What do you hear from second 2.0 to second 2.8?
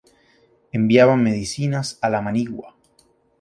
a la manigua.